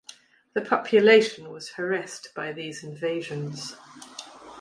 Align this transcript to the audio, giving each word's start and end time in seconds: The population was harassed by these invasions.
The 0.53 0.61
population 0.61 1.51
was 1.51 1.73
harassed 1.73 2.29
by 2.33 2.53
these 2.53 2.83
invasions. 2.83 3.75